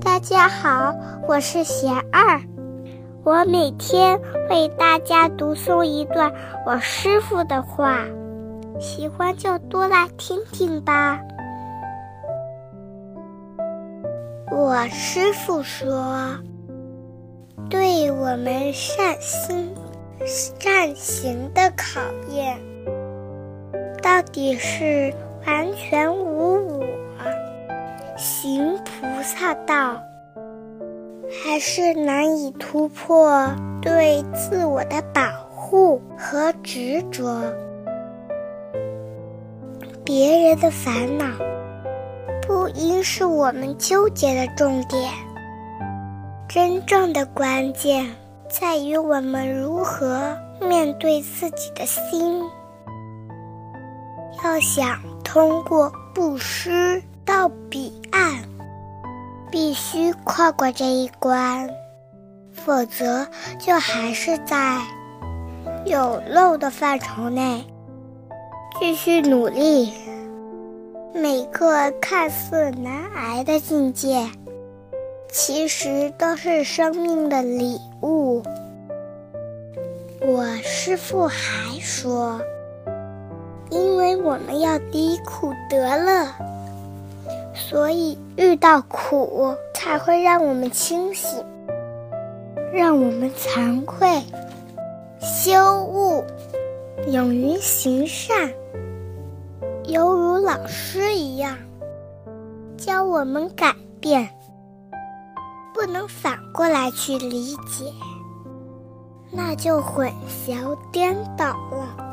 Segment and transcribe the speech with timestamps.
[0.00, 0.94] 大家好，
[1.28, 2.40] 我是贤二，
[3.24, 4.18] 我每天
[4.48, 6.32] 为大家读诵一段
[6.66, 7.98] 我师傅的话，
[8.80, 11.20] 喜欢就多来听听吧。
[14.50, 16.38] 我师傅说，
[17.68, 19.74] 对我们善心、
[20.24, 22.00] 善行的考
[22.30, 22.58] 验，
[24.02, 25.12] 到底是
[25.46, 26.61] 完全无。
[29.42, 30.00] 菩萨道，
[31.28, 37.42] 还是难以突破对自我的保护和执着。
[40.04, 41.26] 别人的烦恼，
[42.46, 45.10] 不应是我们纠结的重点。
[46.48, 48.06] 真正的关键
[48.48, 52.44] 在于我们如何面对自己的心。
[54.44, 57.02] 要想通过布施。
[57.24, 58.42] 到彼岸，
[59.52, 61.68] 必须跨过这一关，
[62.52, 63.26] 否则
[63.58, 64.80] 就还是在
[65.84, 67.62] 有漏的范畴内
[68.80, 69.92] 继续努力。
[71.14, 74.26] 每个看似难挨的境界，
[75.30, 78.42] 其实都是生命的礼物。
[80.22, 82.40] 我师父还说，
[83.68, 86.26] 因为我们要离苦得乐。
[87.72, 91.42] 所以，遇到苦才会让我们清醒，
[92.70, 94.22] 让我们惭愧、
[95.18, 96.22] 修悟、
[97.06, 98.52] 勇于行善，
[99.84, 101.56] 犹如老师一样
[102.76, 104.28] 教我们改变。
[105.72, 107.90] 不能反过来去理解，
[109.30, 110.12] 那就混
[110.46, 112.11] 淆颠倒了。